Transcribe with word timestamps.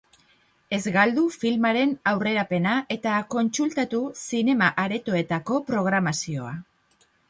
Ez 0.77 0.93
galdu 0.95 1.25
filmaren 1.41 1.93
aurrerapena 2.13 2.75
eta 2.97 3.21
kontsultatu 3.37 4.03
zinema-aretoetako 4.27 5.65
programazioa. 5.73 6.61